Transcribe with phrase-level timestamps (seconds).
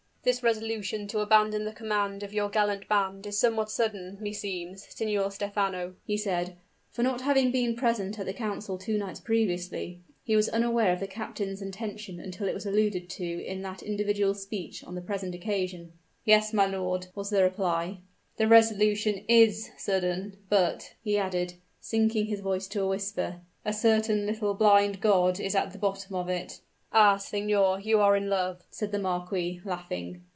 [0.23, 5.31] "This resolution to abandon the command of your gallant band is somewhat sudden, meseems, Signor
[5.31, 6.57] Stephano," he said:
[6.91, 10.93] for not having been present at the council held two nights previously, he was unaware
[10.93, 15.01] of the captain's intention until it was alluded to in that individual's speech on the
[15.01, 15.91] present occasion.
[16.23, 17.97] "Yes, my lord," was the reply;
[18.37, 24.27] "the resolution is sudden, But," he added, sinking his voice to a whisper, "a certain
[24.27, 26.59] little blind god is at the bottom of it."
[26.93, 27.15] "Ah!
[27.15, 30.21] signor, you are in love!" said the marquis, laughing.